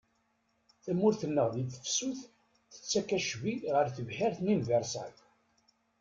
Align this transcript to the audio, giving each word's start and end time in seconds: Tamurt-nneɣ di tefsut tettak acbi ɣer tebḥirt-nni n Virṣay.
Tamurt-nneɣ 0.83 1.47
di 1.53 1.63
tefsut 1.65 2.19
tettak 2.73 3.09
acbi 3.17 3.53
ɣer 3.73 3.85
tebḥirt-nni 3.95 4.55
n 4.55 4.65
Virṣay. 4.67 5.13